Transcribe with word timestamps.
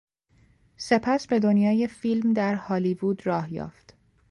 سپس 0.77 1.27
به 1.27 1.39
دنیای 1.39 1.87
فیلم 1.87 2.33
در 2.33 2.55
هالیوود 2.55 3.25
راه 3.27 3.53
یافت. 3.53 3.97